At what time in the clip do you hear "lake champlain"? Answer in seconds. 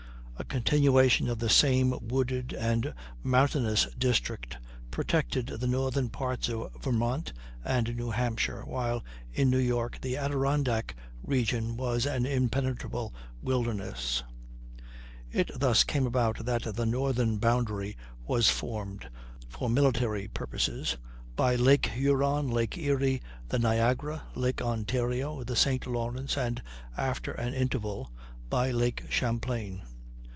28.71-29.83